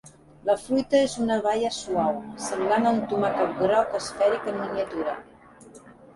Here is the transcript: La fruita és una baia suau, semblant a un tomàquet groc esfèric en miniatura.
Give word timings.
La 0.49 0.53
fruita 0.59 1.01
és 1.07 1.17
una 1.25 1.37
baia 1.47 1.71
suau, 1.79 2.17
semblant 2.47 2.89
a 2.89 2.95
un 2.97 3.03
tomàquet 3.13 3.55
groc 3.61 3.95
esfèric 4.01 4.51
en 4.55 4.61
miniatura. 4.65 5.17